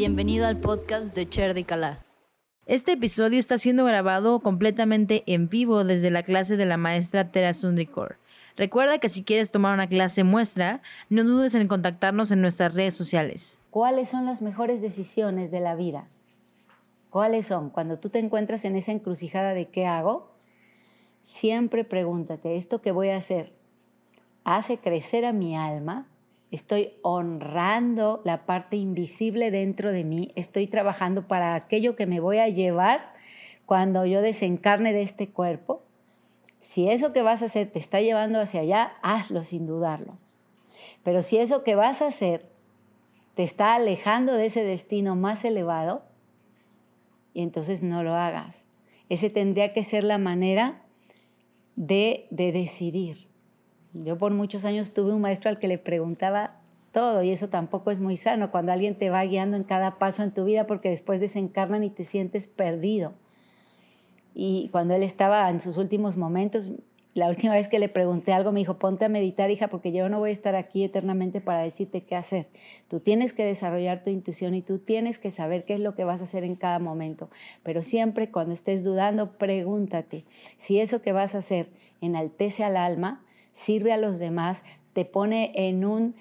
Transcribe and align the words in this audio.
Bienvenido 0.00 0.46
al 0.46 0.58
podcast 0.58 1.14
de 1.14 1.28
Cher 1.28 1.52
de 1.52 1.64
Calá. 1.64 2.06
Este 2.64 2.92
episodio 2.92 3.38
está 3.38 3.58
siendo 3.58 3.84
grabado 3.84 4.40
completamente 4.40 5.22
en 5.26 5.50
vivo 5.50 5.84
desde 5.84 6.10
la 6.10 6.22
clase 6.22 6.56
de 6.56 6.64
la 6.64 6.78
maestra 6.78 7.30
Tera 7.30 7.52
Sundrikor. 7.52 8.16
Recuerda 8.56 8.96
que 8.96 9.10
si 9.10 9.24
quieres 9.24 9.50
tomar 9.50 9.74
una 9.74 9.88
clase 9.88 10.24
muestra, 10.24 10.80
no 11.10 11.22
dudes 11.22 11.54
en 11.54 11.68
contactarnos 11.68 12.30
en 12.30 12.40
nuestras 12.40 12.74
redes 12.74 12.94
sociales. 12.94 13.58
¿Cuáles 13.68 14.08
son 14.08 14.24
las 14.24 14.40
mejores 14.40 14.80
decisiones 14.80 15.50
de 15.50 15.60
la 15.60 15.74
vida? 15.74 16.08
¿Cuáles 17.10 17.48
son? 17.48 17.68
Cuando 17.68 17.98
tú 17.98 18.08
te 18.08 18.20
encuentras 18.20 18.64
en 18.64 18.76
esa 18.76 18.92
encrucijada 18.92 19.52
de 19.52 19.68
qué 19.68 19.84
hago, 19.84 20.32
siempre 21.22 21.84
pregúntate, 21.84 22.56
¿esto 22.56 22.80
que 22.80 22.90
voy 22.90 23.10
a 23.10 23.18
hacer 23.18 23.52
hace 24.44 24.78
crecer 24.78 25.26
a 25.26 25.34
mi 25.34 25.58
alma? 25.58 26.06
Estoy 26.50 26.94
honrando 27.02 28.22
la 28.24 28.44
parte 28.44 28.76
invisible 28.76 29.50
dentro 29.50 29.92
de 29.92 30.04
mí. 30.04 30.32
Estoy 30.34 30.66
trabajando 30.66 31.28
para 31.28 31.54
aquello 31.54 31.94
que 31.94 32.06
me 32.06 32.18
voy 32.18 32.38
a 32.38 32.48
llevar 32.48 33.12
cuando 33.66 34.04
yo 34.04 34.20
desencarne 34.20 34.92
de 34.92 35.02
este 35.02 35.30
cuerpo. 35.30 35.82
Si 36.58 36.88
eso 36.88 37.12
que 37.12 37.22
vas 37.22 37.42
a 37.42 37.46
hacer 37.46 37.70
te 37.70 37.78
está 37.78 38.00
llevando 38.00 38.40
hacia 38.40 38.62
allá, 38.62 38.94
hazlo 39.00 39.44
sin 39.44 39.66
dudarlo. 39.66 40.18
Pero 41.04 41.22
si 41.22 41.38
eso 41.38 41.62
que 41.62 41.76
vas 41.76 42.02
a 42.02 42.08
hacer 42.08 42.50
te 43.34 43.44
está 43.44 43.74
alejando 43.74 44.34
de 44.34 44.46
ese 44.46 44.64
destino 44.64 45.14
más 45.14 45.44
elevado, 45.44 46.02
y 47.32 47.42
entonces 47.42 47.80
no 47.80 48.02
lo 48.02 48.14
hagas. 48.14 48.66
Ese 49.08 49.30
tendría 49.30 49.72
que 49.72 49.84
ser 49.84 50.04
la 50.04 50.18
manera 50.18 50.82
de, 51.76 52.26
de 52.30 52.52
decidir. 52.52 53.29
Yo 53.92 54.16
por 54.18 54.32
muchos 54.32 54.64
años 54.64 54.92
tuve 54.92 55.12
un 55.12 55.20
maestro 55.20 55.50
al 55.50 55.58
que 55.58 55.68
le 55.68 55.78
preguntaba 55.78 56.60
todo 56.92 57.22
y 57.22 57.30
eso 57.30 57.48
tampoco 57.48 57.90
es 57.90 58.00
muy 58.00 58.16
sano 58.16 58.50
cuando 58.50 58.72
alguien 58.72 58.96
te 58.96 59.10
va 59.10 59.24
guiando 59.24 59.56
en 59.56 59.64
cada 59.64 59.98
paso 59.98 60.22
en 60.22 60.32
tu 60.32 60.44
vida 60.44 60.66
porque 60.66 60.88
después 60.90 61.20
desencarnan 61.20 61.84
y 61.84 61.90
te 61.90 62.04
sientes 62.04 62.46
perdido. 62.46 63.12
Y 64.34 64.68
cuando 64.70 64.94
él 64.94 65.02
estaba 65.02 65.48
en 65.50 65.60
sus 65.60 65.76
últimos 65.76 66.16
momentos, 66.16 66.72
la 67.14 67.28
última 67.28 67.54
vez 67.54 67.66
que 67.66 67.80
le 67.80 67.88
pregunté 67.88 68.32
algo 68.32 68.52
me 68.52 68.60
dijo, 68.60 68.78
ponte 68.78 69.04
a 69.04 69.08
meditar, 69.08 69.50
hija, 69.50 69.66
porque 69.66 69.90
yo 69.90 70.08
no 70.08 70.20
voy 70.20 70.30
a 70.30 70.32
estar 70.32 70.54
aquí 70.54 70.84
eternamente 70.84 71.40
para 71.40 71.62
decirte 71.62 72.04
qué 72.04 72.14
hacer. 72.14 72.46
Tú 72.86 73.00
tienes 73.00 73.32
que 73.32 73.44
desarrollar 73.44 74.04
tu 74.04 74.10
intuición 74.10 74.54
y 74.54 74.62
tú 74.62 74.78
tienes 74.78 75.18
que 75.18 75.32
saber 75.32 75.64
qué 75.64 75.74
es 75.74 75.80
lo 75.80 75.96
que 75.96 76.04
vas 76.04 76.20
a 76.20 76.24
hacer 76.24 76.44
en 76.44 76.54
cada 76.54 76.78
momento. 76.78 77.28
Pero 77.64 77.82
siempre 77.82 78.30
cuando 78.30 78.54
estés 78.54 78.84
dudando, 78.84 79.32
pregúntate 79.32 80.24
si 80.56 80.78
eso 80.78 81.02
que 81.02 81.12
vas 81.12 81.34
a 81.34 81.38
hacer 81.38 81.70
enaltece 82.00 82.62
al 82.62 82.76
alma, 82.76 83.24
sirve 83.52 83.92
a 83.92 83.96
los 83.96 84.18
demás, 84.18 84.64
te 84.92 85.04
pone 85.04 85.52
en 85.54 85.84
un 85.84 86.14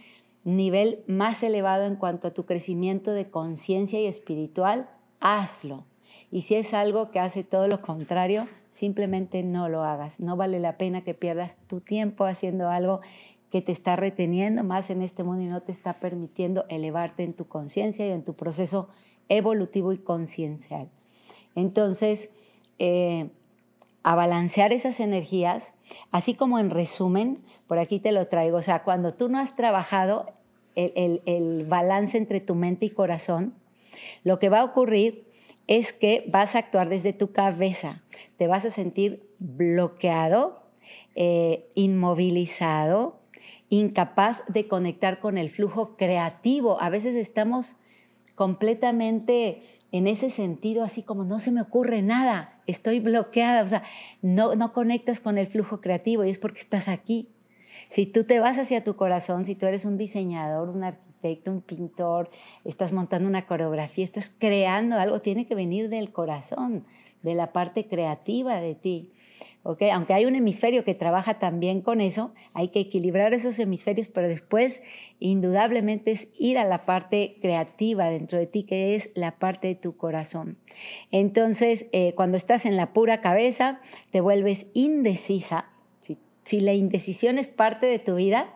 nivel 0.43 1.03
más 1.07 1.43
elevado 1.43 1.85
en 1.85 1.95
cuanto 1.95 2.27
a 2.27 2.33
tu 2.33 2.45
crecimiento 2.45 3.11
de 3.11 3.29
conciencia 3.29 3.99
y 3.99 4.05
espiritual, 4.05 4.89
hazlo. 5.19 5.85
Y 6.31 6.41
si 6.41 6.55
es 6.55 6.73
algo 6.73 7.11
que 7.11 7.19
hace 7.19 7.43
todo 7.43 7.67
lo 7.67 7.81
contrario, 7.81 8.47
simplemente 8.71 9.43
no 9.43 9.69
lo 9.69 9.83
hagas. 9.83 10.19
No 10.19 10.35
vale 10.35 10.59
la 10.59 10.77
pena 10.77 11.03
que 11.03 11.13
pierdas 11.13 11.57
tu 11.67 11.81
tiempo 11.81 12.25
haciendo 12.25 12.69
algo 12.69 13.01
que 13.51 13.61
te 13.61 13.71
está 13.71 13.95
reteniendo 13.95 14.63
más 14.63 14.89
en 14.89 15.01
este 15.01 15.23
mundo 15.23 15.43
y 15.43 15.47
no 15.47 15.61
te 15.61 15.71
está 15.71 15.99
permitiendo 15.99 16.65
elevarte 16.69 17.23
en 17.23 17.33
tu 17.33 17.47
conciencia 17.47 18.07
y 18.07 18.11
en 18.11 18.23
tu 18.23 18.35
proceso 18.35 18.89
evolutivo 19.27 19.91
y 19.91 19.97
conciencial. 19.97 20.89
Entonces, 21.55 22.29
eh, 22.77 23.29
a 24.09 24.15
balancear 24.15 24.73
esas 24.73 24.99
energías, 24.99 25.75
así 26.09 26.33
como 26.33 26.57
en 26.57 26.71
resumen, 26.71 27.43
por 27.67 27.77
aquí 27.77 27.99
te 27.99 28.11
lo 28.11 28.25
traigo, 28.25 28.57
o 28.57 28.61
sea, 28.63 28.81
cuando 28.81 29.11
tú 29.11 29.29
no 29.29 29.37
has 29.37 29.55
trabajado 29.55 30.33
el, 30.73 31.21
el 31.27 31.63
balance 31.67 32.17
entre 32.17 32.41
tu 32.41 32.55
mente 32.55 32.87
y 32.87 32.89
corazón, 32.89 33.53
lo 34.23 34.39
que 34.39 34.49
va 34.49 34.61
a 34.61 34.63
ocurrir 34.63 35.27
es 35.67 35.93
que 35.93 36.25
vas 36.27 36.55
a 36.55 36.59
actuar 36.59 36.89
desde 36.89 37.13
tu 37.13 37.33
cabeza, 37.33 38.01
te 38.37 38.47
vas 38.47 38.65
a 38.65 38.71
sentir 38.71 39.29
bloqueado, 39.37 40.63
eh, 41.13 41.69
inmovilizado, 41.75 43.19
incapaz 43.69 44.41
de 44.47 44.67
conectar 44.67 45.19
con 45.19 45.37
el 45.37 45.51
flujo 45.51 45.95
creativo. 45.97 46.81
A 46.81 46.89
veces 46.89 47.13
estamos 47.13 47.75
completamente 48.33 49.61
en 49.91 50.07
ese 50.07 50.29
sentido, 50.29 50.83
así 50.83 51.03
como 51.03 51.23
no 51.23 51.39
se 51.39 51.51
me 51.51 51.61
ocurre 51.61 52.01
nada, 52.01 52.61
estoy 52.67 52.99
bloqueada, 52.99 53.63
o 53.63 53.67
sea, 53.67 53.83
no, 54.21 54.55
no 54.55 54.73
conectas 54.73 55.19
con 55.19 55.37
el 55.37 55.47
flujo 55.47 55.81
creativo 55.81 56.23
y 56.23 56.29
es 56.29 56.37
porque 56.37 56.59
estás 56.59 56.87
aquí. 56.87 57.29
Si 57.87 58.05
tú 58.05 58.23
te 58.23 58.39
vas 58.39 58.57
hacia 58.57 58.83
tu 58.83 58.95
corazón, 58.95 59.45
si 59.45 59.55
tú 59.55 59.65
eres 59.65 59.85
un 59.85 59.97
diseñador, 59.97 60.69
un 60.69 60.83
arquitecto, 60.83 61.51
un 61.51 61.61
pintor, 61.61 62.29
estás 62.65 62.91
montando 62.91 63.27
una 63.27 63.47
coreografía, 63.47 64.03
estás 64.03 64.31
creando 64.37 64.97
algo, 64.97 65.21
tiene 65.21 65.47
que 65.47 65.55
venir 65.55 65.89
del 65.89 66.11
corazón, 66.11 66.85
de 67.23 67.35
la 67.35 67.51
parte 67.51 67.87
creativa 67.87 68.61
de 68.61 68.75
ti. 68.75 69.11
¿Okay? 69.63 69.89
Aunque 69.89 70.13
hay 70.13 70.25
un 70.25 70.35
hemisferio 70.35 70.83
que 70.83 70.95
trabaja 70.95 71.39
también 71.39 71.81
con 71.81 72.01
eso, 72.01 72.33
hay 72.53 72.69
que 72.69 72.79
equilibrar 72.79 73.33
esos 73.33 73.59
hemisferios, 73.59 74.07
pero 74.07 74.27
después 74.27 74.81
indudablemente 75.19 76.11
es 76.11 76.29
ir 76.37 76.57
a 76.57 76.65
la 76.65 76.85
parte 76.85 77.37
creativa 77.41 78.09
dentro 78.09 78.39
de 78.39 78.47
ti, 78.47 78.63
que 78.63 78.95
es 78.95 79.11
la 79.15 79.37
parte 79.37 79.67
de 79.67 79.75
tu 79.75 79.97
corazón. 79.97 80.57
Entonces, 81.11 81.87
eh, 81.91 82.13
cuando 82.15 82.37
estás 82.37 82.65
en 82.65 82.77
la 82.77 82.93
pura 82.93 83.21
cabeza, 83.21 83.81
te 84.11 84.21
vuelves 84.21 84.67
indecisa. 84.73 85.69
Si, 85.99 86.17
si 86.43 86.59
la 86.61 86.73
indecisión 86.73 87.37
es 87.37 87.47
parte 87.47 87.85
de 87.85 87.99
tu 87.99 88.15
vida, 88.15 88.53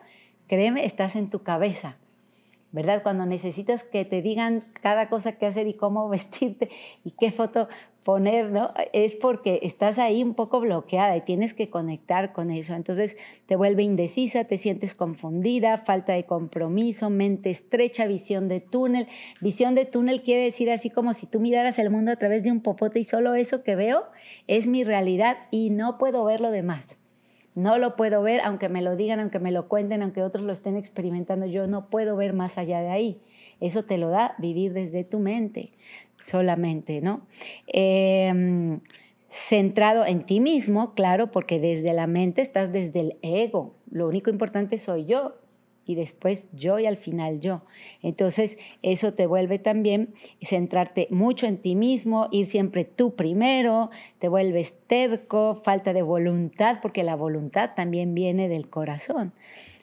créeme, 0.48 0.84
estás 0.84 1.16
en 1.16 1.30
tu 1.30 1.42
cabeza. 1.42 1.98
¿verdad? 2.74 3.04
Cuando 3.04 3.24
necesitas 3.24 3.84
que 3.84 4.04
te 4.04 4.20
digan 4.20 4.64
cada 4.82 5.08
cosa 5.08 5.38
que 5.38 5.46
hacer 5.46 5.68
y 5.68 5.74
cómo 5.74 6.08
vestirte 6.10 6.70
y 7.04 7.12
qué 7.12 7.30
foto 7.30 7.68
poner, 8.04 8.50
¿no? 8.50 8.72
Es 8.92 9.16
porque 9.16 9.60
estás 9.62 9.98
ahí 9.98 10.22
un 10.22 10.34
poco 10.34 10.60
bloqueada 10.60 11.16
y 11.16 11.22
tienes 11.22 11.54
que 11.54 11.70
conectar 11.70 12.32
con 12.32 12.50
eso. 12.50 12.74
Entonces 12.74 13.16
te 13.46 13.56
vuelve 13.56 13.82
indecisa, 13.82 14.44
te 14.44 14.58
sientes 14.58 14.94
confundida, 14.94 15.78
falta 15.78 16.12
de 16.12 16.24
compromiso, 16.24 17.10
mente 17.10 17.50
estrecha, 17.50 18.06
visión 18.06 18.48
de 18.48 18.60
túnel. 18.60 19.08
Visión 19.40 19.74
de 19.74 19.86
túnel 19.86 20.22
quiere 20.22 20.44
decir 20.44 20.70
así 20.70 20.90
como 20.90 21.14
si 21.14 21.26
tú 21.26 21.40
miraras 21.40 21.78
el 21.78 21.90
mundo 21.90 22.12
a 22.12 22.16
través 22.16 22.44
de 22.44 22.52
un 22.52 22.60
popote 22.60 23.00
y 23.00 23.04
solo 23.04 23.34
eso 23.34 23.62
que 23.62 23.74
veo 23.74 24.04
es 24.46 24.66
mi 24.66 24.84
realidad 24.84 25.38
y 25.50 25.70
no 25.70 25.96
puedo 25.98 26.24
ver 26.24 26.40
lo 26.40 26.50
demás. 26.50 26.98
No 27.54 27.78
lo 27.78 27.94
puedo 27.94 28.20
ver, 28.20 28.40
aunque 28.40 28.68
me 28.68 28.82
lo 28.82 28.96
digan, 28.96 29.20
aunque 29.20 29.38
me 29.38 29.52
lo 29.52 29.68
cuenten, 29.68 30.02
aunque 30.02 30.22
otros 30.22 30.44
lo 30.44 30.52
estén 30.52 30.76
experimentando, 30.76 31.46
yo 31.46 31.68
no 31.68 31.88
puedo 31.88 32.16
ver 32.16 32.32
más 32.32 32.58
allá 32.58 32.80
de 32.80 32.88
ahí. 32.88 33.20
Eso 33.60 33.84
te 33.84 33.96
lo 33.96 34.10
da 34.10 34.34
vivir 34.38 34.72
desde 34.72 35.04
tu 35.04 35.20
mente 35.20 35.70
solamente, 36.24 37.00
¿no? 37.00 37.26
Em, 37.66 38.80
centrado 39.28 40.06
en 40.06 40.24
ti 40.24 40.40
mismo, 40.40 40.94
claro, 40.94 41.30
porque 41.30 41.60
desde 41.60 41.92
la 41.92 42.06
mente 42.06 42.40
estás 42.40 42.72
desde 42.72 43.00
el 43.00 43.16
ego. 43.22 43.74
Lo 43.90 44.08
único 44.08 44.30
importante 44.30 44.78
soy 44.78 45.04
yo 45.04 45.34
y 45.86 45.96
después 45.96 46.48
yo 46.52 46.78
y 46.78 46.86
al 46.86 46.96
final 46.96 47.40
yo. 47.40 47.62
Entonces 48.02 48.58
eso 48.82 49.12
te 49.12 49.26
vuelve 49.26 49.58
también 49.58 50.14
centrarte 50.40 51.08
mucho 51.10 51.46
en 51.46 51.58
ti 51.58 51.76
mismo, 51.76 52.28
ir 52.30 52.46
siempre 52.46 52.84
tú 52.84 53.14
primero, 53.14 53.90
te 54.18 54.28
vuelves 54.28 54.74
terco, 54.86 55.60
falta 55.62 55.92
de 55.92 56.02
voluntad, 56.02 56.78
porque 56.80 57.02
la 57.02 57.16
voluntad 57.16 57.72
también 57.76 58.14
viene 58.14 58.48
del 58.48 58.70
corazón. 58.70 59.32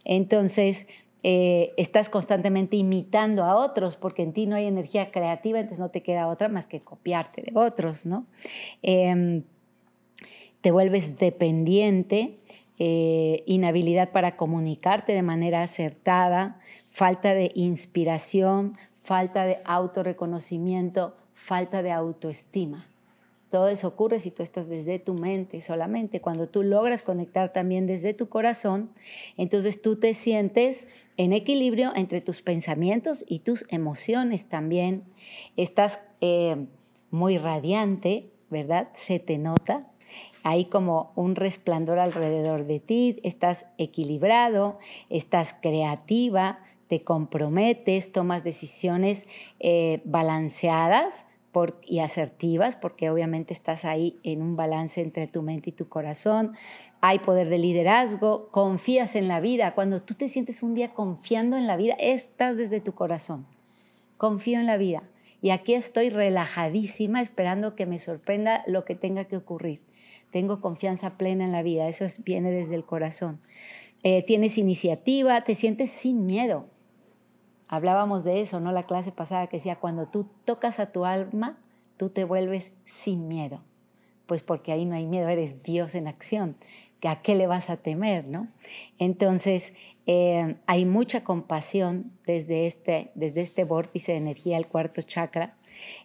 Entonces 0.04 0.88
eh, 1.24 1.74
estás 1.78 2.10
constantemente 2.10 2.78
imitando 2.78 3.44
a 3.44 3.56
otros 3.56 3.96
porque 3.96 4.24
en 4.24 4.34
ti 4.34 4.48
no 4.48 4.56
hay 4.56 4.66
energía 4.66 5.12
creativa, 5.12 5.60
entonces 5.60 5.80
no 5.80 5.90
te 5.90 6.02
queda 6.02 6.28
otra 6.28 6.50
más 6.50 6.68
que 6.68 6.82
copiarte 6.82 7.44
de 7.44 7.52
otros, 7.54 8.06
¿no? 8.06 8.26
Em, 8.82 9.44
te 10.62 10.72
vuelves 10.72 11.18
dependiente, 11.18 12.40
eh, 12.80 13.44
inhabilidad 13.46 14.12
para 14.12 14.36
comunicarte 14.36 15.14
de 15.14 15.22
manera 15.22 15.62
acertada, 15.62 16.60
falta 16.90 17.34
de 17.34 17.52
inspiración, 17.54 18.76
falta 19.02 19.46
de 19.46 19.60
autorreconocimiento, 19.66 21.16
falta 21.36 21.84
de 21.84 21.92
autoestima. 21.92 22.91
Todo 23.52 23.68
eso 23.68 23.90
ocurre 23.90 24.20
si 24.20 24.32
tú 24.32 24.44
estás 24.44 24.70
desde 24.70 24.98
tu 24.98 25.14
mente 25.14 25.60
solamente. 25.60 26.22
Cuando 26.22 26.48
tú 26.48 26.64
logras 26.64 27.04
conectar 27.04 27.52
también 27.52 27.86
desde 27.86 28.14
tu 28.14 28.30
corazón, 28.30 28.92
entonces 29.36 29.82
tú 29.82 29.98
te 29.98 30.14
sientes 30.14 30.88
en 31.18 31.34
equilibrio 31.34 31.92
entre 31.94 32.22
tus 32.22 32.42
pensamientos 32.42 33.26
y 33.28 33.40
tus 33.40 33.66
emociones 33.68 34.48
también. 34.48 35.04
Estás 35.58 36.00
eh, 36.22 36.66
muy 37.10 37.38
radiante, 37.38 38.32
¿verdad? 38.50 38.88
Se 38.94 39.20
te 39.20 39.38
nota. 39.38 39.86
Hay 40.44 40.66
como 40.66 41.12
un 41.18 41.36
resplandor 41.36 42.00
alrededor 42.00 42.66
de 42.66 42.80
ti, 42.80 43.20
estás 43.24 43.66
equilibrado, 43.78 44.80
estás 45.10 45.54
creativa, 45.62 46.60
te 46.88 47.04
comprometes, 47.04 48.14
tomas 48.14 48.46
decisiones 48.46 49.28
eh, 49.60 50.02
balanceadas 50.06 51.26
y 51.86 52.00
asertivas, 52.00 52.76
porque 52.76 53.10
obviamente 53.10 53.54
estás 53.54 53.86
ahí 53.86 54.20
en 54.24 54.42
un 54.42 54.56
balance 54.56 55.02
entre 55.02 55.28
tu 55.28 55.42
mente 55.42 55.72
y 55.72 55.74
tu 55.74 55.90
corazón. 55.90 56.54
Hay 57.02 57.20
poder 57.20 57.50
de 57.50 57.58
liderazgo, 57.58 58.50
confías 58.50 59.16
en 59.16 59.28
la 59.28 59.40
vida. 59.40 59.76
Cuando 59.76 60.02
tú 60.02 60.14
te 60.14 60.30
sientes 60.30 60.64
un 60.64 60.76
día 60.76 60.94
confiando 60.94 61.58
en 61.58 61.68
la 61.68 61.78
vida, 61.78 61.96
estás 62.00 62.58
desde 62.58 62.80
tu 62.80 62.94
corazón. 62.94 63.46
Confío 64.18 64.60
en 64.60 64.66
la 64.66 64.78
vida. 64.78 65.04
y 65.44 65.50
aquí 65.50 65.74
estoy 65.74 66.12
relajadísima 66.12 67.20
esperando 67.20 67.76
que 67.76 67.88
me 67.88 67.98
sorprenda 67.98 68.64
lo 68.68 68.86
que 68.86 68.94
tenga 68.94 69.26
que 69.26 69.38
ocurrir. 69.38 69.80
Tengo 70.30 70.62
confianza 70.62 71.18
plena 71.18 71.46
en 71.46 71.52
la 71.52 71.64
vida, 71.64 71.88
eso 71.88 72.06
viene 72.24 72.52
desde 72.52 72.76
el 72.76 72.86
corazón. 72.86 73.42
Eh, 74.04 74.24
tienes 74.24 74.60
iniciativa, 74.60 75.44
te 75.44 75.56
sientes 75.56 75.90
sin 75.90 76.28
miedo. 76.28 76.68
Hablábamos 77.72 78.26
de 78.26 78.42
eso, 78.42 78.60
¿no? 78.60 78.74
La 78.74 78.86
clase 78.86 79.14
pasada 79.14 79.48
que 79.48 79.56
decía, 79.56 79.78
cuando 79.78 80.06
tú 80.06 80.28
tocas 80.44 80.82
a 80.82 80.92
tu 80.92 81.06
alma, 81.06 81.58
tú 81.96 82.10
te 82.10 82.26
vuelves 82.26 82.74
sin 82.84 83.30
miedo. 83.30 83.64
Pues 84.26 84.44
porque 84.44 84.74
ahí 84.74 84.84
no 84.84 84.94
hay 84.94 85.08
miedo, 85.08 85.30
eres 85.30 85.64
Dios 85.64 85.96
en 85.96 86.10
acción. 86.10 86.58
¿A 87.02 87.22
qué 87.22 87.34
le 87.34 87.48
vas 87.48 87.70
a 87.70 87.78
temer, 87.78 88.28
no? 88.28 88.50
Entonces, 89.00 89.74
eh, 90.06 90.58
hay 90.68 90.86
mucha 90.86 91.24
compasión 91.24 92.12
desde 92.26 92.68
este, 92.68 93.12
desde 93.16 93.40
este 93.40 93.64
vórtice 93.64 94.12
de 94.12 94.18
energía, 94.18 94.58
el 94.58 94.68
cuarto 94.68 95.02
chakra. 95.02 95.56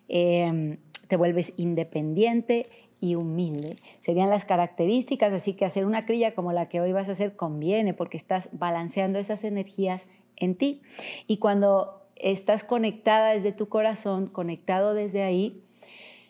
Eh, 0.09 0.79
te 1.09 1.17
vuelves 1.17 1.53
independiente 1.57 2.69
y 3.01 3.15
humilde. 3.15 3.77
Serían 4.01 4.31
las 4.31 4.45
características, 4.45 5.33
así 5.33 5.55
que 5.55 5.65
hacer 5.65 5.85
una 5.85 6.07
crilla 6.07 6.35
como 6.35 6.53
la 6.53 6.69
que 6.69 6.81
hoy 6.81 6.93
vas 6.93 7.09
a 7.09 7.13
hacer 7.13 7.37
conviene 7.37 7.95
porque 7.95 8.17
estás 8.17 8.49
balanceando 8.53 9.19
esas 9.19 9.45
energías 9.45 10.07
en 10.37 10.55
ti. 10.55 10.83
Y 11.27 11.39
cuando 11.39 12.03
estás 12.17 12.65
conectada 12.65 13.33
desde 13.33 13.53
tu 13.53 13.69
corazón, 13.69 14.27
conectado 14.27 14.95
desde 14.95 15.23
ahí, 15.23 15.63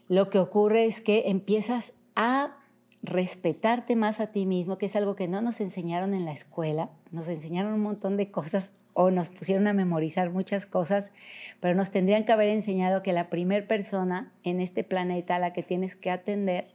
lo 0.08 0.31
que 0.31 0.38
ocurre 0.38 0.84
es 0.84 1.00
que 1.00 1.25
empiezas 1.26 1.94
a 2.14 2.56
respetarte 3.02 3.94
más 3.94 4.20
a 4.20 4.32
ti 4.32 4.46
mismo, 4.46 4.78
que 4.78 4.87
es 4.87 4.96
algo 4.96 5.14
que 5.14 5.28
no 5.28 5.40
nos 5.43 5.61
enseñaron 5.61 6.14
en 6.14 6.25
la 6.25 6.32
escuela. 6.32 6.90
Nos 7.12 7.28
enseñaron 7.28 7.73
un 7.73 7.82
montón 7.82 8.17
de 8.17 8.31
cosas 8.31 8.73
o 8.98 9.10
nos 9.10 9.28
pusieron 9.28 9.66
a 9.66 9.75
memorizar 9.75 10.31
muchas 10.31 10.64
cosas, 10.64 11.12
pero 11.60 11.75
nos 11.75 11.90
tendrían 11.90 12.25
que 12.25 12.32
haber 12.32 12.48
enseñado 12.48 13.02
que 13.02 13.12
la 13.12 13.28
primer 13.28 13.66
persona 13.66 14.32
en 14.43 14.58
este 14.58 14.84
planeta 14.84 15.37
a 15.37 15.38
la 15.38 15.52
que 15.52 15.62
tienes 15.62 15.96
que 15.96 16.10
atender, 16.10 16.66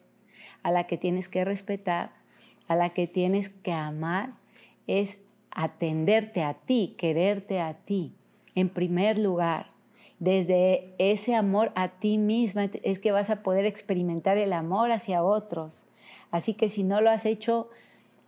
a 0.61 0.69
la 0.69 0.85
que 0.85 0.97
tienes 0.97 1.29
que 1.29 1.43
respetar, 1.43 2.11
a 2.67 2.75
la 2.75 2.89
que 2.89 3.07
tienes 3.07 3.49
que 3.49 3.73
amar, 3.73 4.35
es 4.85 5.17
atenderte 5.49 6.43
a 6.43 6.53
ti, 6.53 6.93
quererte 6.95 7.59
a 7.59 7.73
ti, 7.73 8.13
en 8.53 8.69
primer 8.69 9.17
lugar. 9.17 9.71
Desde 10.19 10.93
ese 10.99 11.33
amor 11.33 11.71
a 11.73 11.87
ti 11.87 12.19
misma 12.19 12.69
es 12.83 12.99
que 12.99 13.11
vas 13.11 13.31
a 13.31 13.41
poder 13.41 13.65
experimentar 13.65 14.37
el 14.37 14.53
amor 14.53 14.91
hacia 14.91 15.23
otros. 15.23 15.87
Así 16.29 16.53
que 16.53 16.69
si 16.69 16.83
no 16.83 17.01
lo 17.01 17.09
has 17.09 17.25
hecho, 17.25 17.69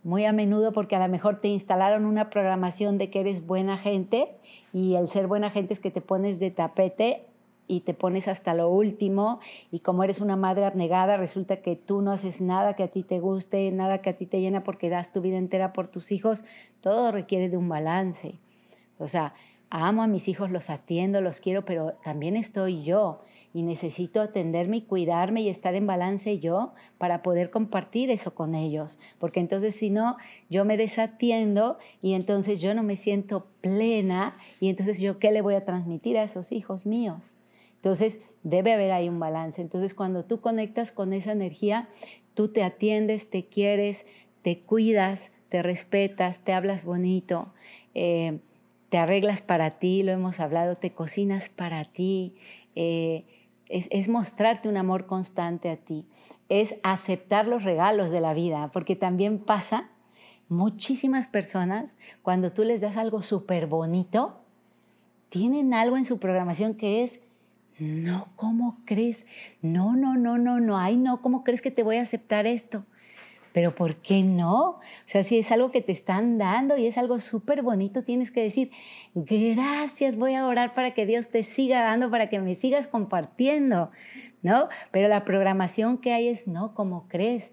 muy 0.04 0.26
a 0.26 0.32
menudo 0.32 0.72
porque 0.72 0.94
a 0.94 1.00
lo 1.00 1.10
mejor 1.10 1.40
te 1.40 1.48
instalaron 1.48 2.04
una 2.04 2.30
programación 2.30 2.98
de 2.98 3.10
que 3.10 3.20
eres 3.20 3.44
buena 3.44 3.76
gente 3.76 4.28
y 4.72 4.94
el 4.94 5.08
ser 5.08 5.26
buena 5.26 5.50
gente 5.50 5.72
es 5.72 5.80
que 5.80 5.90
te 5.90 6.00
pones 6.00 6.38
de 6.38 6.50
tapete 6.50 7.24
y 7.66 7.80
te 7.80 7.94
pones 7.94 8.28
hasta 8.28 8.54
lo 8.54 8.68
último 8.68 9.40
y 9.70 9.80
como 9.80 10.04
eres 10.04 10.20
una 10.20 10.36
madre 10.36 10.66
abnegada 10.66 11.16
resulta 11.16 11.56
que 11.56 11.74
tú 11.76 12.02
no 12.02 12.12
haces 12.12 12.42
nada 12.42 12.74
que 12.74 12.82
a 12.82 12.88
ti 12.88 13.02
te 13.02 13.18
guste, 13.18 13.72
nada 13.72 14.02
que 14.02 14.10
a 14.10 14.16
ti 14.16 14.26
te 14.26 14.40
llena 14.40 14.62
porque 14.62 14.90
das 14.90 15.10
tu 15.10 15.22
vida 15.22 15.38
entera 15.38 15.72
por 15.72 15.88
tus 15.88 16.12
hijos, 16.12 16.44
todo 16.82 17.10
requiere 17.10 17.48
de 17.48 17.56
un 17.56 17.68
balance. 17.68 18.38
O 18.98 19.08
sea, 19.08 19.34
amo 19.70 20.02
a 20.02 20.06
mis 20.06 20.28
hijos, 20.28 20.50
los 20.50 20.70
atiendo, 20.70 21.20
los 21.20 21.40
quiero, 21.40 21.64
pero 21.64 21.94
también 22.04 22.36
estoy 22.36 22.84
yo 22.84 23.22
y 23.52 23.62
necesito 23.62 24.20
atenderme 24.20 24.78
y 24.78 24.82
cuidarme 24.82 25.42
y 25.42 25.48
estar 25.48 25.74
en 25.74 25.86
balance 25.86 26.38
yo 26.38 26.74
para 26.98 27.22
poder 27.22 27.50
compartir 27.50 28.10
eso 28.10 28.34
con 28.34 28.54
ellos, 28.54 28.98
porque 29.18 29.40
entonces 29.40 29.74
si 29.74 29.90
no, 29.90 30.16
yo 30.48 30.64
me 30.64 30.76
desatiendo 30.76 31.78
y 32.02 32.14
entonces 32.14 32.60
yo 32.60 32.74
no 32.74 32.82
me 32.82 32.96
siento 32.96 33.46
plena 33.60 34.36
y 34.60 34.68
entonces 34.68 35.00
yo 35.00 35.18
qué 35.18 35.32
le 35.32 35.42
voy 35.42 35.54
a 35.54 35.64
transmitir 35.64 36.18
a 36.18 36.22
esos 36.22 36.52
hijos 36.52 36.86
míos. 36.86 37.38
Entonces 37.76 38.20
debe 38.42 38.72
haber 38.72 38.92
ahí 38.92 39.10
un 39.10 39.20
balance. 39.20 39.60
Entonces 39.60 39.92
cuando 39.92 40.24
tú 40.24 40.40
conectas 40.40 40.90
con 40.90 41.12
esa 41.12 41.32
energía, 41.32 41.88
tú 42.32 42.48
te 42.48 42.62
atiendes, 42.62 43.28
te 43.28 43.46
quieres, 43.46 44.06
te 44.40 44.60
cuidas, 44.60 45.32
te 45.50 45.62
respetas, 45.62 46.40
te 46.40 46.52
hablas 46.52 46.84
bonito. 46.84 47.52
Eh, 47.94 48.38
te 48.94 48.98
arreglas 48.98 49.40
para 49.40 49.80
ti, 49.80 50.04
lo 50.04 50.12
hemos 50.12 50.38
hablado, 50.38 50.76
te 50.76 50.92
cocinas 50.92 51.48
para 51.48 51.84
ti, 51.84 52.36
eh, 52.76 53.24
es, 53.66 54.08
mostrarte 54.08 54.68
un 54.68 54.76
amor 54.76 55.06
constante 55.06 55.68
a 55.68 55.76
ti, 55.76 56.06
es 56.48 56.76
aceptar 56.84 57.48
los 57.48 57.64
regalos 57.64 58.12
de 58.12 58.20
la 58.20 58.34
vida, 58.34 58.70
porque 58.72 58.94
también 58.94 59.40
pasa 59.40 59.90
muchísimas 60.48 61.26
personas 61.26 61.96
cuando 62.22 62.52
tú 62.52 62.62
les 62.62 62.80
das 62.80 62.96
algo 62.96 63.22
súper 63.22 63.66
bonito, 63.66 64.38
tienen 65.28 65.74
algo 65.74 65.96
en 65.96 66.04
su 66.04 66.20
programación 66.20 66.76
que 66.76 67.02
es, 67.02 67.18
no, 67.80 68.28
¿cómo 68.36 68.78
crees? 68.84 69.26
No, 69.60 69.96
no, 69.96 70.14
no, 70.16 70.38
no, 70.38 70.60
no, 70.60 70.78
ay, 70.78 70.98
no, 70.98 71.20
¿cómo 71.20 71.42
crees 71.42 71.62
que 71.62 71.72
te 71.72 71.82
voy 71.82 71.96
a 71.96 72.02
aceptar 72.02 72.46
esto? 72.46 72.86
Pero 73.54 73.72
¿por 73.72 73.94
qué 74.02 74.24
no? 74.24 74.62
O 74.62 74.80
sea, 75.06 75.22
si 75.22 75.38
es 75.38 75.52
algo 75.52 75.70
que 75.70 75.80
te 75.80 75.92
están 75.92 76.38
dando 76.38 76.76
y 76.76 76.88
es 76.88 76.98
algo 76.98 77.20
súper 77.20 77.62
bonito, 77.62 78.02
tienes 78.02 78.32
que 78.32 78.42
decir, 78.42 78.72
gracias, 79.14 80.16
voy 80.16 80.34
a 80.34 80.44
orar 80.44 80.74
para 80.74 80.90
que 80.90 81.06
Dios 81.06 81.28
te 81.28 81.44
siga 81.44 81.80
dando, 81.80 82.10
para 82.10 82.28
que 82.28 82.40
me 82.40 82.56
sigas 82.56 82.88
compartiendo, 82.88 83.92
¿no? 84.42 84.68
Pero 84.90 85.06
la 85.06 85.24
programación 85.24 85.98
que 85.98 86.12
hay 86.12 86.26
es, 86.26 86.48
no, 86.48 86.74
como 86.74 87.06
crees? 87.06 87.52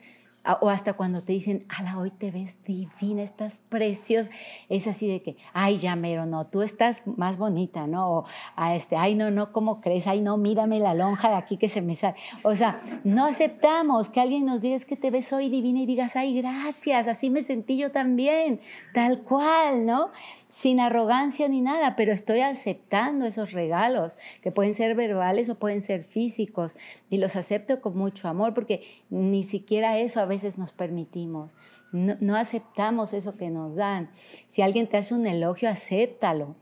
O 0.60 0.70
hasta 0.70 0.94
cuando 0.94 1.22
te 1.22 1.34
dicen, 1.34 1.66
ala, 1.70 2.00
hoy 2.00 2.10
te 2.10 2.32
ves 2.32 2.58
divina, 2.64 3.22
estás 3.22 3.62
preciosa. 3.70 4.30
Es 4.70 4.88
así 4.88 5.08
de 5.08 5.22
que, 5.22 5.38
ay, 5.54 5.78
ya 5.78 5.96
mero, 5.96 6.26
no, 6.26 6.48
tú 6.48 6.64
estás 6.64 7.04
más 7.06 7.38
bonita, 7.38 7.86
¿no? 7.86 8.12
O 8.12 8.26
a 8.56 8.76
este, 8.76 8.98
ay, 8.98 9.14
no, 9.14 9.30
no, 9.30 9.52
¿cómo 9.52 9.82
crees? 9.82 10.08
Ay, 10.08 10.22
no, 10.22 10.38
mírame 10.38 10.80
la 10.80 10.96
lonja 10.96 11.30
de 11.30 11.36
aquí 11.36 11.58
que 11.58 11.70
se 11.70 11.82
me 11.82 11.96
sale. 11.96 12.16
O 12.44 12.56
sea, 12.56 12.82
no 13.04 13.26
aceptamos 13.26 14.10
que 14.10 14.20
alguien 14.20 14.46
nos 14.46 14.62
diga, 14.62 14.76
es 14.76 14.86
que 14.86 14.98
te 14.98 15.12
ves 15.12 15.32
hoy 15.32 15.50
divina 15.50 15.82
y 15.82 15.86
digas, 15.86 16.16
ay, 16.16 16.36
gracias, 16.36 17.08
así 17.08 17.30
me 17.30 17.44
sentí 17.44 17.78
yo 17.78 17.92
también, 17.92 18.62
tal 18.94 19.22
cual, 19.22 19.86
¿no? 19.86 20.10
Sin 20.51 20.81
arrogancia 20.81 21.48
ni 21.48 21.62
nada, 21.62 21.95
pero 21.95 22.12
estoy 22.12 22.42
aceptando 22.42 23.25
esos 23.25 23.53
regalos, 23.53 24.18
que 24.44 24.51
pueden 24.51 24.74
ser 24.74 24.95
verbales 24.95 25.50
o 25.50 25.56
pueden 25.56 25.81
ser 25.81 26.03
físicos, 26.03 26.77
y 27.09 27.18
los 27.18 27.36
acepto 27.36 27.81
con 27.81 27.98
mucho 27.98 28.27
amor, 28.27 28.53
porque 28.53 28.83
ni 29.09 29.43
siquiera 29.43 29.98
eso 29.98 30.20
a 30.20 30.25
veces 30.25 30.58
nos 30.58 30.74
permitimos. 30.74 31.55
No, 31.93 32.36
aceptamos 32.36 33.13
eso 33.13 33.36
que 33.38 33.50
nos 33.50 33.75
dan. 33.75 34.12
Si 34.48 34.62
alguien 34.62 34.88
te 34.88 34.98
hace 34.98 35.13
un 35.13 35.25
elogio, 35.25 35.70
acéptalo. 35.70 36.55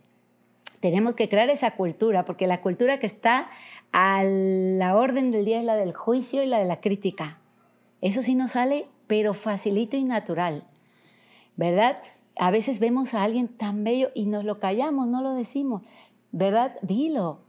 Tenemos 0.80 1.16
que 1.16 1.28
crear 1.28 1.50
esa 1.50 1.72
cultura, 1.72 2.26
porque 2.26 2.48
la 2.48 2.62
cultura 2.62 3.00
que 3.00 3.08
está 3.08 3.50
a 3.92 4.24
la 4.24 4.96
orden 4.96 5.32
del 5.32 5.46
día 5.46 5.60
es 5.60 5.66
la 5.66 5.76
del 5.76 5.94
juicio 5.94 6.44
y 6.44 6.48
la 6.48 6.60
de 6.60 6.66
la 6.66 6.80
crítica. 6.80 7.40
Eso 8.02 8.22
sí 8.22 8.36
nos 8.36 8.52
sale, 8.52 8.88
pero 9.08 9.34
facilito 9.34 9.98
y 9.98 10.04
natural, 10.04 10.64
¿verdad? 11.58 11.98
A 12.40 12.52
veces 12.52 12.80
vemos 12.80 13.14
a 13.14 13.24
alguien 13.24 13.50
tan 13.50 13.84
bello 13.84 14.12
y 14.16 14.26
nos 14.26 14.46
lo 14.46 14.60
callamos, 14.60 15.08
no 15.08 15.22
lo 15.22 15.34
decimos, 15.34 15.84
¿verdad? 16.32 16.78
Dilo. 16.82 17.42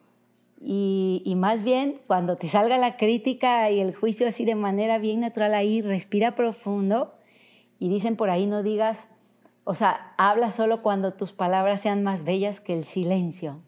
Y, 0.60 1.32
más 1.36 1.62
bien, 1.62 2.02
cuando 2.06 2.36
te 2.36 2.48
salga 2.48 2.76
la 2.76 2.98
crítica 2.98 3.70
y 3.70 3.80
el 3.80 3.94
juicio 3.94 4.28
así 4.28 4.44
de 4.44 4.56
manera 4.56 4.98
bien 4.98 5.20
natural 5.20 5.54
ahí, 5.54 5.80
respira 5.80 6.34
profundo 6.34 7.14
y 7.78 7.88
dicen 7.88 8.16
por 8.16 8.28
ahí 8.28 8.46
no 8.46 8.62
digas, 8.62 9.08
o 9.64 9.74
sea, 9.74 10.12
habla 10.18 10.50
solo 10.50 10.82
cuando 10.82 11.14
tus 11.14 11.32
palabras 11.32 11.80
sean 11.80 12.02
más 12.02 12.24
bellas 12.24 12.60
que 12.60 12.74
el 12.74 12.84
silencio. 12.84 13.62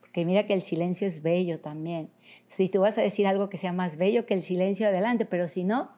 Porque 0.00 0.24
mira 0.24 0.46
que 0.46 0.54
el 0.54 0.62
silencio 0.62 1.08
es 1.08 1.22
bello 1.22 1.58
también. 1.58 2.10
Si 2.46 2.68
tú 2.68 2.82
vas 2.82 2.98
a 2.98 3.02
decir 3.02 3.26
algo 3.26 3.48
que 3.48 3.56
sea 3.56 3.72
más 3.72 3.96
bello 3.96 4.26
que 4.26 4.34
el 4.34 4.42
silencio, 4.42 4.86
adelante, 4.86 5.24
pero 5.24 5.48
si 5.48 5.64
no, 5.64 5.90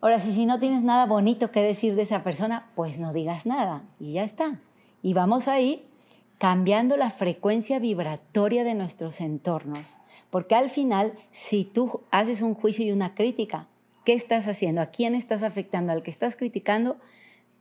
Ahora, 0.00 0.20
si, 0.20 0.32
si 0.32 0.46
no 0.46 0.60
tienes 0.60 0.82
nada 0.82 1.06
bonito 1.06 1.50
que 1.50 1.60
decir 1.60 1.94
de 1.94 2.02
esa 2.02 2.22
persona, 2.22 2.70
pues 2.76 2.98
no 2.98 3.12
digas 3.12 3.46
nada 3.46 3.82
y 3.98 4.12
ya 4.12 4.24
está. 4.24 4.58
Y 5.02 5.12
vamos 5.12 5.48
ahí 5.48 5.84
cambiando 6.38 6.96
la 6.96 7.10
frecuencia 7.10 7.80
vibratoria 7.80 8.62
de 8.62 8.74
nuestros 8.74 9.20
entornos. 9.20 9.98
Porque 10.30 10.54
al 10.54 10.70
final, 10.70 11.14
si 11.32 11.64
tú 11.64 12.02
haces 12.10 12.42
un 12.42 12.54
juicio 12.54 12.86
y 12.86 12.92
una 12.92 13.14
crítica, 13.14 13.66
¿qué 14.04 14.12
estás 14.12 14.46
haciendo? 14.46 14.80
¿A 14.80 14.86
quién 14.86 15.14
estás 15.14 15.42
afectando? 15.42 15.92
¿Al 15.92 16.02
que 16.02 16.10
estás 16.10 16.36
criticando? 16.36 16.96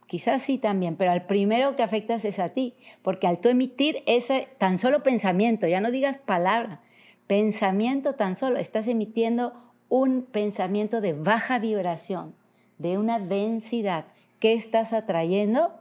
Quizás 0.07 0.43
sí 0.43 0.57
también, 0.57 0.95
pero 0.95 1.11
al 1.11 1.25
primero 1.25 1.75
que 1.75 1.83
afectas 1.83 2.23
es 2.23 2.39
a 2.39 2.49
ti, 2.49 2.75
porque 3.01 3.27
al 3.27 3.39
tú 3.39 3.49
emitir 3.49 4.03
ese 4.05 4.47
tan 4.57 4.77
solo 4.77 5.03
pensamiento, 5.03 5.67
ya 5.67 5.81
no 5.81 5.91
digas 5.91 6.17
palabra, 6.17 6.79
pensamiento 7.25 8.13
tan 8.13 8.37
solo, 8.37 8.57
estás 8.57 8.87
emitiendo 8.87 9.53
un 9.89 10.23
pensamiento 10.23 11.01
de 11.01 11.13
baja 11.13 11.59
vibración, 11.59 12.35
de 12.77 12.97
una 12.97 13.19
densidad. 13.19 14.05
¿Qué 14.39 14.53
estás 14.53 14.93
atrayendo? 14.93 15.73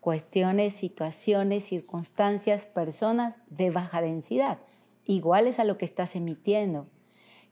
Cuestiones, 0.00 0.74
situaciones, 0.74 1.64
circunstancias, 1.64 2.66
personas 2.66 3.40
de 3.48 3.70
baja 3.70 4.00
densidad, 4.00 4.58
iguales 5.04 5.58
a 5.58 5.64
lo 5.64 5.78
que 5.78 5.84
estás 5.84 6.14
emitiendo. 6.14 6.86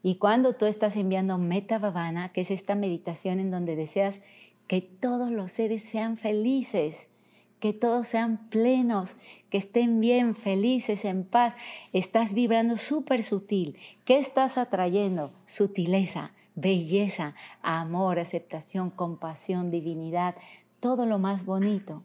Y 0.03 0.15
cuando 0.15 0.53
tú 0.53 0.65
estás 0.65 0.95
enviando 0.95 1.37
Meta 1.37 1.79
Bhavana, 1.79 2.31
que 2.31 2.41
es 2.41 2.51
esta 2.51 2.75
meditación 2.75 3.39
en 3.39 3.51
donde 3.51 3.75
deseas 3.75 4.21
que 4.67 4.81
todos 4.81 5.31
los 5.31 5.51
seres 5.51 5.83
sean 5.83 6.15
felices, 6.15 7.09
que 7.59 7.73
todos 7.73 8.07
sean 8.07 8.49
plenos, 8.49 9.15
que 9.49 9.57
estén 9.57 9.99
bien, 9.99 10.35
felices, 10.35 11.05
en 11.05 11.23
paz. 11.23 11.55
Estás 11.93 12.33
vibrando 12.33 12.77
súper 12.77 13.23
sutil. 13.23 13.77
¿Qué 14.03 14.17
estás 14.17 14.57
atrayendo? 14.57 15.31
Sutileza, 15.45 16.31
belleza, 16.55 17.35
amor, 17.61 18.19
aceptación, 18.19 18.89
compasión, 18.89 19.71
divinidad, 19.71 20.35
todo 20.79 21.05
lo 21.05 21.19
más 21.19 21.45
bonito. 21.45 22.03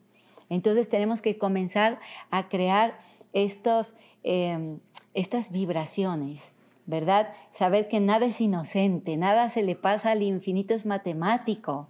Entonces 0.48 0.88
tenemos 0.88 1.22
que 1.22 1.38
comenzar 1.38 2.00
a 2.30 2.48
crear 2.48 2.98
estos, 3.32 3.94
em, 4.22 4.80
estas 5.14 5.52
vibraciones, 5.52 6.52
¿verdad? 6.86 7.32
Saber 7.50 7.88
que 7.88 8.00
nada 8.00 8.26
es 8.26 8.40
inocente, 8.40 9.16
nada 9.16 9.48
se 9.48 9.62
le 9.62 9.76
pasa 9.76 10.10
al 10.10 10.22
infinito, 10.22 10.74
es 10.74 10.86
matemático. 10.86 11.88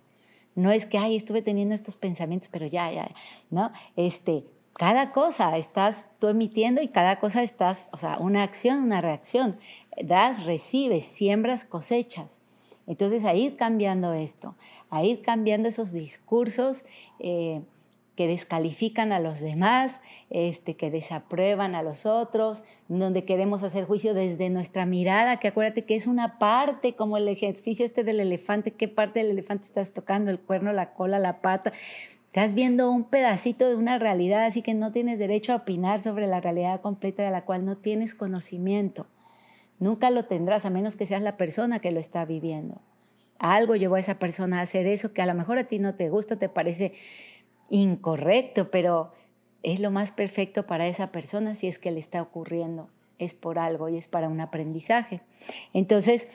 No 0.60 0.70
es 0.70 0.86
que, 0.86 0.98
ay, 0.98 1.16
estuve 1.16 1.42
teniendo 1.42 1.74
estos 1.74 1.96
pensamientos, 1.96 2.48
pero 2.52 2.66
ya, 2.66 2.92
ya, 2.92 3.10
¿no? 3.50 3.72
Este, 3.96 4.44
cada 4.74 5.12
cosa 5.12 5.56
estás 5.56 6.08
tú 6.18 6.28
emitiendo 6.28 6.80
y 6.82 6.88
cada 6.88 7.18
cosa 7.18 7.42
estás, 7.42 7.88
o 7.92 7.96
sea, 7.96 8.18
una 8.18 8.42
acción, 8.42 8.82
una 8.82 9.00
reacción. 9.00 9.58
Das, 10.02 10.44
recibes, 10.44 11.04
siembras, 11.04 11.64
cosechas. 11.64 12.40
Entonces, 12.86 13.24
a 13.24 13.34
ir 13.34 13.56
cambiando 13.56 14.12
esto, 14.14 14.56
a 14.88 15.04
ir 15.04 15.22
cambiando 15.22 15.68
esos 15.68 15.92
discursos. 15.92 16.84
Eh, 17.18 17.62
que 18.20 18.26
descalifican 18.26 19.12
a 19.12 19.18
los 19.18 19.40
demás, 19.40 20.02
este, 20.28 20.76
que 20.76 20.90
desaprueban 20.90 21.74
a 21.74 21.82
los 21.82 22.04
otros, 22.04 22.64
donde 22.86 23.24
queremos 23.24 23.62
hacer 23.62 23.86
juicio 23.86 24.12
desde 24.12 24.50
nuestra 24.50 24.84
mirada, 24.84 25.38
que 25.38 25.48
acuérdate 25.48 25.86
que 25.86 25.96
es 25.96 26.06
una 26.06 26.38
parte, 26.38 26.94
como 26.94 27.16
el 27.16 27.26
ejercicio 27.28 27.82
este 27.82 28.04
del 28.04 28.20
elefante, 28.20 28.72
qué 28.72 28.88
parte 28.88 29.20
del 29.20 29.30
elefante 29.30 29.64
estás 29.64 29.94
tocando, 29.94 30.30
el 30.30 30.38
cuerno, 30.38 30.74
la 30.74 30.92
cola, 30.92 31.18
la 31.18 31.40
pata. 31.40 31.72
Estás 32.26 32.52
viendo 32.52 32.90
un 32.90 33.04
pedacito 33.04 33.66
de 33.70 33.76
una 33.76 33.98
realidad, 33.98 34.44
así 34.44 34.60
que 34.60 34.74
no 34.74 34.92
tienes 34.92 35.18
derecho 35.18 35.54
a 35.54 35.56
opinar 35.56 35.98
sobre 35.98 36.26
la 36.26 36.42
realidad 36.42 36.82
completa 36.82 37.22
de 37.22 37.30
la 37.30 37.46
cual 37.46 37.64
no 37.64 37.78
tienes 37.78 38.14
conocimiento. 38.14 39.06
Nunca 39.78 40.10
lo 40.10 40.26
tendrás 40.26 40.66
a 40.66 40.70
menos 40.70 40.94
que 40.94 41.06
seas 41.06 41.22
la 41.22 41.38
persona 41.38 41.78
que 41.78 41.90
lo 41.90 42.00
está 42.00 42.26
viviendo. 42.26 42.82
Algo 43.38 43.76
llevó 43.76 43.94
a 43.94 44.00
esa 44.00 44.18
persona 44.18 44.58
a 44.58 44.64
hacer 44.64 44.86
eso 44.86 45.14
que 45.14 45.22
a 45.22 45.26
lo 45.26 45.32
mejor 45.32 45.56
a 45.56 45.64
ti 45.64 45.78
no 45.78 45.94
te 45.94 46.10
gusta, 46.10 46.38
te 46.38 46.50
parece 46.50 46.92
incorrecto, 47.70 48.70
pero 48.70 49.12
es 49.62 49.80
lo 49.80 49.90
más 49.90 50.10
perfecto 50.10 50.66
para 50.66 50.86
esa 50.88 51.10
persona 51.10 51.54
si 51.54 51.66
es 51.66 51.78
que 51.78 51.90
le 51.90 52.00
está 52.00 52.20
ocurriendo. 52.20 52.88
Es 53.18 53.34
por 53.34 53.58
algo 53.58 53.88
y 53.88 53.96
es 53.96 54.08
para 54.08 54.28
un 54.28 54.40
aprendizaje. 54.40 55.20
Entonces, 55.72 56.28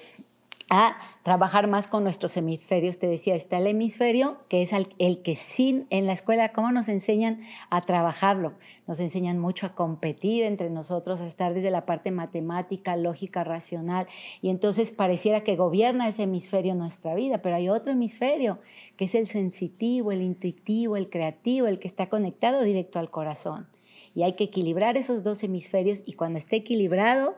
a 0.69 0.98
trabajar 1.24 1.67
más 1.67 1.88
con 1.88 2.03
nuestros 2.03 2.38
hemisferios. 2.38 2.98
Te 2.98 3.07
decía, 3.07 3.36
está 3.36 3.57
el 3.60 3.67
hemisferio, 3.67 4.38
que 4.50 4.62
es 4.62 4.74
el, 4.74 4.88
que 5.22 5.36
sin 5.36 5.86
en 5.89 6.07
la 6.07 6.13
escuela, 6.13 6.53
¿cómo 6.53 6.72
nos 6.72 6.89
enseñan 6.89 7.41
a 7.69 7.81
trabajarlo? 7.81 8.53
Nos 8.88 9.00
enseñan 9.00 9.39
mucho 9.39 9.67
a 9.67 9.75
competir 9.75 10.43
entre 10.43 10.69
nosotros, 10.69 11.22
a 11.22 11.27
estar 11.27 11.53
desde 11.53 11.72
la 11.72 11.86
parte 11.86 12.12
matemática, 12.12 12.95
lógica, 12.95 13.43
racional, 13.43 14.07
y 14.41 14.50
entonces 14.50 14.91
pareciera 14.91 15.41
que 15.41 15.55
gobierna 15.55 16.07
ese 16.07 16.24
hemisferio 16.24 16.74
nuestra 16.74 17.13
vida, 17.13 17.41
pero 17.41 17.55
hay 17.55 17.69
otro 17.69 17.91
hemisferio, 17.91 18.60
que 18.98 19.05
es 19.05 19.15
el 19.15 19.27
sensitivo, 19.27 20.12
el 20.12 20.22
intuitivo, 20.22 20.98
el 20.98 21.10
creativo, 21.10 21.67
el 21.67 21.79
que 21.79 21.88
está 21.88 22.10
conectado 22.10 22.63
directo 22.63 23.00
al 23.00 23.12
corazón. 23.12 23.67
Y 24.13 24.24
hay 24.24 24.34
que 24.34 24.45
equilibrar 24.45 24.98
esos 24.98 25.24
dos 25.24 25.43
hemisferios 25.43 26.01
y 26.05 26.13
cuando 26.13 26.39
esté 26.39 26.55
equilibrado, 26.57 27.36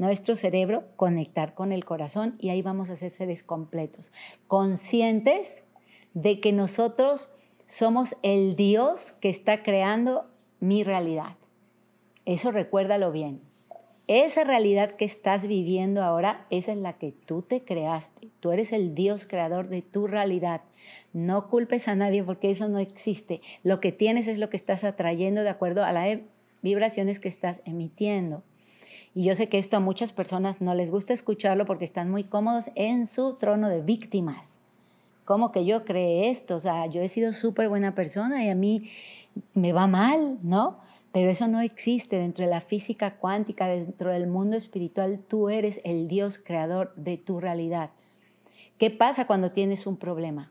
nuestro 0.00 0.34
cerebro 0.34 0.84
conectar 0.96 1.52
con 1.52 1.72
el 1.72 1.84
corazón 1.84 2.32
y 2.38 2.48
ahí 2.48 2.62
vamos 2.62 2.88
a 2.88 2.96
ser 2.96 3.10
seres 3.10 3.42
completos, 3.42 4.12
conscientes 4.48 5.64
de 6.14 6.40
que 6.40 6.54
nosotros 6.54 7.28
somos 7.66 8.16
el 8.22 8.56
Dios 8.56 9.12
que 9.20 9.28
está 9.28 9.62
creando 9.62 10.24
mi 10.58 10.84
realidad. 10.84 11.36
Eso 12.24 12.50
recuérdalo 12.50 13.12
bien. 13.12 13.42
Esa 14.06 14.42
realidad 14.42 14.92
que 14.92 15.04
estás 15.04 15.46
viviendo 15.46 16.02
ahora, 16.02 16.46
esa 16.48 16.72
es 16.72 16.78
la 16.78 16.94
que 16.94 17.12
tú 17.12 17.42
te 17.42 17.62
creaste. 17.62 18.30
Tú 18.40 18.52
eres 18.52 18.72
el 18.72 18.94
Dios 18.94 19.26
creador 19.26 19.68
de 19.68 19.82
tu 19.82 20.06
realidad. 20.06 20.62
No 21.12 21.50
culpes 21.50 21.88
a 21.88 21.94
nadie 21.94 22.24
porque 22.24 22.50
eso 22.50 22.70
no 22.70 22.78
existe. 22.78 23.42
Lo 23.64 23.80
que 23.80 23.92
tienes 23.92 24.28
es 24.28 24.38
lo 24.38 24.48
que 24.48 24.56
estás 24.56 24.82
atrayendo 24.82 25.42
de 25.42 25.50
acuerdo 25.50 25.84
a 25.84 25.92
las 25.92 26.20
vibraciones 26.62 27.20
que 27.20 27.28
estás 27.28 27.60
emitiendo. 27.66 28.42
Y 29.14 29.24
yo 29.24 29.34
sé 29.34 29.48
que 29.48 29.58
esto 29.58 29.76
a 29.76 29.80
muchas 29.80 30.12
personas 30.12 30.60
no 30.60 30.74
les 30.74 30.90
gusta 30.90 31.12
escucharlo 31.12 31.66
porque 31.66 31.84
están 31.84 32.10
muy 32.10 32.24
cómodos 32.24 32.70
en 32.76 33.06
su 33.06 33.34
trono 33.34 33.68
de 33.68 33.82
víctimas. 33.82 34.60
¿Cómo 35.24 35.52
que 35.52 35.64
yo 35.64 35.84
creé 35.84 36.30
esto? 36.30 36.56
O 36.56 36.60
sea, 36.60 36.86
yo 36.86 37.02
he 37.02 37.08
sido 37.08 37.32
súper 37.32 37.68
buena 37.68 37.94
persona 37.94 38.44
y 38.44 38.50
a 38.50 38.54
mí 38.54 38.90
me 39.54 39.72
va 39.72 39.86
mal, 39.86 40.38
¿no? 40.42 40.78
Pero 41.12 41.30
eso 41.30 41.48
no 41.48 41.60
existe 41.60 42.16
dentro 42.16 42.44
de 42.44 42.50
la 42.50 42.60
física 42.60 43.16
cuántica, 43.16 43.66
dentro 43.66 44.10
del 44.10 44.26
mundo 44.26 44.56
espiritual. 44.56 45.20
Tú 45.26 45.48
eres 45.48 45.80
el 45.84 46.08
Dios 46.08 46.38
creador 46.38 46.92
de 46.96 47.16
tu 47.16 47.40
realidad. 47.40 47.90
¿Qué 48.78 48.90
pasa 48.90 49.26
cuando 49.26 49.50
tienes 49.50 49.86
un 49.86 49.96
problema? 49.96 50.50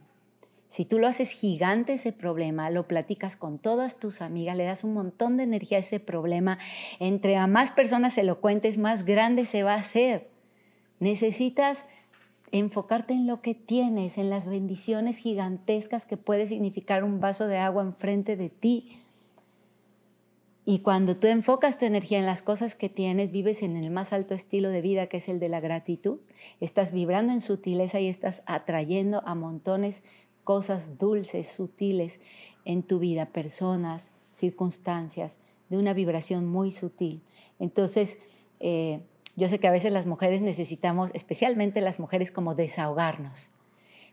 Si 0.69 0.85
tú 0.85 0.99
lo 0.99 1.07
haces 1.07 1.31
gigante 1.31 1.93
ese 1.93 2.13
problema, 2.13 2.69
lo 2.69 2.87
platicas 2.87 3.35
con 3.35 3.57
todas 3.57 3.99
tus 3.99 4.21
amigas, 4.21 4.55
le 4.55 4.65
das 4.65 4.83
un 4.83 4.93
montón 4.93 5.35
de 5.35 5.43
energía 5.43 5.77
a 5.77 5.81
ese 5.81 5.99
problema, 5.99 6.59
entre 6.99 7.37
a 7.37 7.47
más 7.47 7.71
personas 7.71 8.13
se 8.13 8.23
lo 8.23 8.39
cuentes, 8.39 8.77
más 8.77 9.03
grande 9.03 9.45
se 9.45 9.63
va 9.63 9.73
a 9.73 9.79
hacer. 9.79 10.29
Necesitas 10.99 11.85
enfocarte 12.51 13.13
en 13.13 13.25
lo 13.25 13.41
que 13.41 13.55
tienes, 13.55 14.19
en 14.19 14.29
las 14.29 14.45
bendiciones 14.45 15.17
gigantescas 15.17 16.05
que 16.05 16.17
puede 16.17 16.45
significar 16.45 17.03
un 17.03 17.19
vaso 17.19 17.47
de 17.47 17.57
agua 17.57 17.81
enfrente 17.81 18.35
de 18.37 18.49
ti. 18.49 18.99
Y 20.65 20.79
cuando 20.79 21.17
tú 21.17 21.25
enfocas 21.25 21.79
tu 21.79 21.85
energía 21.85 22.19
en 22.19 22.27
las 22.27 22.43
cosas 22.43 22.75
que 22.75 22.89
tienes, 22.89 23.31
vives 23.31 23.63
en 23.63 23.75
el 23.75 23.89
más 23.89 24.13
alto 24.13 24.35
estilo 24.35 24.69
de 24.69 24.81
vida 24.81 25.07
que 25.07 25.17
es 25.17 25.29
el 25.29 25.39
de 25.39 25.49
la 25.49 25.61
gratitud, 25.61 26.19
estás 26.59 26.91
vibrando 26.91 27.33
en 27.33 27.41
sutileza 27.41 27.99
y 27.99 28.07
estás 28.07 28.43
atrayendo 28.45 29.23
a 29.25 29.33
montones 29.33 30.03
cosas 30.49 30.97
dulces, 30.97 31.47
sutiles 31.47 32.19
en 32.65 32.81
tu 32.81 32.97
vida, 32.97 33.27
personas, 33.27 34.09
circunstancias, 34.33 35.41
de 35.69 35.77
una 35.77 35.93
vibración 35.93 36.47
muy 36.47 36.71
sutil. 36.71 37.21
Entonces, 37.59 38.17
eh, 38.59 39.01
yo 39.35 39.47
sé 39.47 39.59
que 39.59 39.67
a 39.67 39.71
veces 39.71 39.93
las 39.93 40.07
mujeres 40.07 40.41
necesitamos, 40.41 41.11
especialmente 41.13 41.81
las 41.81 41.99
mujeres, 41.99 42.31
como 42.31 42.55
desahogarnos, 42.55 43.51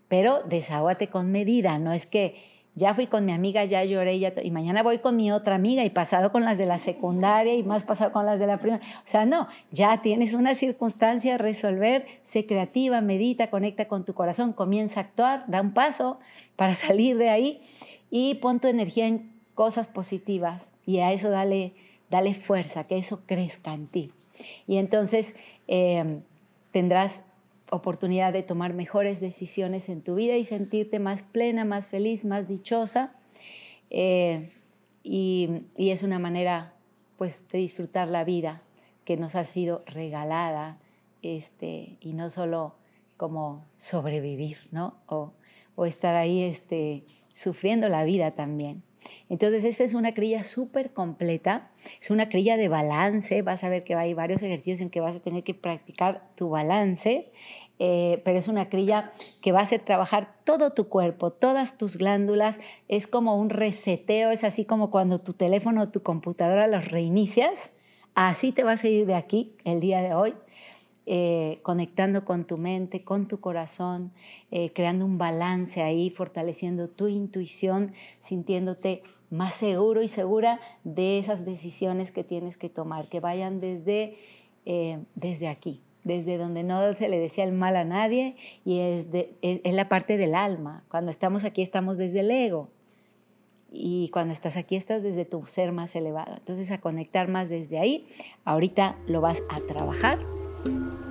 pero 0.09 0.43
desahógate 0.43 1.09
con 1.09 1.33
medida, 1.33 1.79
no 1.79 1.95
es 1.95 2.05
que 2.05 2.37
ya 2.77 2.93
fui 2.93 3.07
con 3.07 3.25
mi 3.25 3.33
amiga, 3.33 3.65
ya 3.65 3.83
lloré, 3.85 4.17
y 4.17 4.51
mañana 4.51 4.83
voy 4.83 4.99
con 4.99 5.17
mi 5.17 5.33
otra 5.33 5.55
amiga 5.55 5.83
y 5.83 5.91
pasado 5.91 6.31
con 6.31 6.45
las 6.45 6.59
de 6.59 6.67
la 6.67 6.77
secundaria 6.77 7.55
y 7.55 7.63
más 7.63 7.85
pasado 7.85 8.13
con 8.13 8.27
las 8.27 8.39
de 8.39 8.47
la 8.47 8.59
primera. 8.59 8.85
O 8.99 9.07
sea, 9.09 9.25
no, 9.25 9.49
ya 9.73 10.03
tienes 10.03 10.35
una 10.35 10.55
circunstancia 10.55 11.35
a 11.35 11.39
resolver, 11.39 12.05
sé 12.21 12.45
creativa, 12.45 13.01
medita, 13.01 13.49
conecta 13.49 13.89
con 13.89 14.05
tu 14.05 14.13
corazón, 14.13 14.53
comienza 14.53 15.01
a 15.01 15.05
actuar, 15.05 15.45
da 15.49 15.63
un 15.63 15.73
paso 15.73 16.21
para 16.55 16.75
salir 16.77 17.17
de 17.17 17.31
ahí 17.31 17.63
y 18.11 18.35
pon 18.37 18.61
tu 18.61 18.69
energía 18.69 19.07
en 19.07 19.33
cosas 19.55 19.87
positivas 19.87 20.73
y 20.85 20.99
a 20.99 21.13
eso 21.13 21.31
dale, 21.31 21.73
dale 22.11 22.35
fuerza, 22.35 22.85
que 22.85 22.99
eso 22.99 23.23
crezca 23.25 23.73
en 23.73 23.87
ti. 23.87 24.13
Y 24.67 24.77
entonces 24.77 25.35
eh, 25.67 26.21
tendrás 26.73 27.25
oportunidad 27.71 28.33
de 28.33 28.43
tomar 28.43 28.75
mejores 28.75 29.21
decisiones 29.21 29.89
en 29.89 30.03
tu 30.03 30.15
vida 30.15 30.37
y 30.37 30.45
sentirte 30.45 30.99
más 30.99 31.23
plena, 31.23 31.65
más 31.65 31.89
feliz, 31.89 32.25
más 32.25 32.49
dichosa. 32.49 33.15
Eh, 33.91 34.51
y, 35.03 35.65
es 35.77 36.03
una 36.03 36.19
manera 36.19 36.75
pues, 37.17 37.47
de 37.49 37.59
disfrutar 37.59 38.09
la 38.09 38.25
vida 38.25 38.63
que 39.05 39.17
nos 39.17 39.35
ha 39.37 39.45
sido 39.45 39.83
regalada 39.87 40.79
este, 41.23 41.97
y 42.01 42.13
no 42.13 42.31
solo 42.31 42.75
como 43.17 43.65
sobrevivir, 43.77 44.59
¿no? 44.73 44.99
O, 45.07 45.33
o 45.75 45.87
estar 45.87 46.17
ahí 46.17 46.43
este, 46.43 47.05
sufriendo 47.33 47.89
la 47.89 48.05
vida 48.05 48.33
también. 48.33 48.83
Entonces, 49.29 49.65
esta 49.65 49.85
es 49.85 49.95
una 49.95 50.15
crilla 50.15 50.45
súper 50.45 50.93
completa, 50.93 51.71
es 52.01 52.11
una 52.11 52.29
crilla 52.29 52.57
de 52.57 52.69
balance, 52.69 53.43
vas 53.43 53.65
a 53.65 53.69
ver 53.69 53.85
que 53.85 53.95
hay 53.95 54.15
varios 54.15 54.43
ejercicios 54.43 54.81
en 54.81 54.91
que 54.91 55.01
vas 55.01 55.17
a 55.17 55.21
tener 55.21 55.45
que 55.45 55.55
practicar 55.55 56.29
tu 56.37 56.51
balance, 56.51 57.31
eh, 57.79 58.23
pero 58.25 58.39
es 58.39 58.49
una 58.49 58.69
crilla 58.69 59.13
que 59.43 59.53
va 59.53 59.61
a 59.61 59.63
hacer 59.63 59.81
trabajar 59.81 60.35
todo 60.45 60.73
tu 60.73 60.89
cuerpo, 60.89 61.31
todas 61.31 61.77
tus 61.77 61.97
glándulas, 61.97 62.61
es 62.89 63.07
como 63.07 63.39
un 63.39 63.51
reseteo, 63.51 64.31
es 64.31 64.45
así 64.45 64.65
como 64.65 64.91
cuando 64.91 65.21
tu 65.21 65.33
teléfono 65.33 65.83
o 65.83 65.89
tu 65.89 66.03
computadora 66.03 66.67
los 66.69 66.89
reinicias, 66.89 67.71
así 68.15 68.53
te 68.53 68.65
vas 68.65 68.85
a 68.85 68.89
ir 68.89 69.07
de 69.07 69.15
aquí 69.15 69.57
el 69.65 69.81
día 69.81 70.01
de 70.03 70.15
hoy. 70.15 70.35
Eh, 71.09 71.61
conectando 71.63 72.25
con 72.25 72.47
tu 72.47 72.59
mente, 72.59 73.05
con 73.05 73.29
tu 73.29 73.39
corazón, 73.39 74.11
eh, 74.51 74.73
creando 74.73 75.05
un 75.05 75.19
balance 75.19 75.81
ahí, 75.81 76.11
fortaleciendo 76.11 76.89
tu 76.89 77.07
intuición, 77.07 77.93
sintiéndote 78.19 79.05
más 79.31 79.55
seguro 79.55 80.03
y 80.03 80.09
segura 80.09 80.59
de 80.83 81.21
esas 81.21 81.45
decisiones 81.45 82.11
que 82.11 82.25
tienes 82.25 82.57
que 82.57 82.69
tomar, 82.69 83.09
que 83.09 83.21
vayan 83.21 83.61
desde, 83.61 84.17
eh, 84.65 84.99
desde 85.15 85.47
aquí, 85.47 85.81
desde 86.03 86.39
donde 86.39 86.65
no 86.65 86.93
se 86.95 87.09
le 87.09 87.21
desea 87.21 87.45
el 87.45 87.53
mal 87.53 87.77
a 87.77 87.85
nadie 87.85 88.35
y 88.65 88.81
es, 88.81 89.07
es, 89.43 89.75
la 89.75 89.89
parte 89.89 90.17
del 90.17 90.35
alma. 90.35 90.85
Cuando 90.91 91.13
estamos 91.13 91.45
aquí 91.45 91.63
estamos 91.63 91.99
desde 91.99 92.21
el 92.21 92.31
ego. 92.33 92.69
y 93.79 94.09
cuando 94.09 94.33
estás 94.33 94.57
aquí 94.57 94.75
estás 94.75 95.03
desde 95.03 95.25
tu 95.25 95.45
ser 95.47 95.71
más 95.71 95.95
elevado. 95.95 96.35
Entonces 96.37 96.71
a 96.73 96.81
conectar 96.81 97.29
más 97.29 97.49
desde 97.49 97.79
ahí. 97.79 98.07
Ahorita 98.45 98.97
lo 99.07 99.21
vas 99.21 99.43
a 99.51 99.61
trabajar 99.61 100.36
Bye. 100.67 101.06